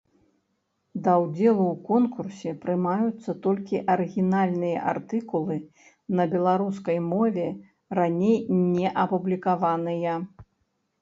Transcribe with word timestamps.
Да 1.07 1.11
ўдзелу 1.23 1.65
ў 1.73 1.75
конкурсе 1.89 2.51
прымаюцца 2.63 3.35
толькі 3.45 3.83
арыгінальныя 3.97 4.79
артыкулы 4.95 5.61
на 6.21 6.29
беларускай 6.35 6.97
мове, 7.13 7.47
раней 8.05 8.37
не 8.75 8.87
апублікаваныя. 9.07 10.21